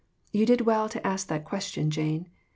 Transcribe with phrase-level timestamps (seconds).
[0.31, 2.27] You did well to ask that question, Jane.